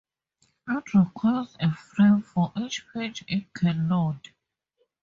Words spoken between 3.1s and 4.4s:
it can load.